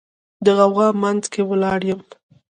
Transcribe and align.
د 0.45 0.47
غوغا 0.57 0.87
منځ 1.03 1.23
کې 1.33 1.41
ولاړ 1.49 1.79
یم 1.89 2.01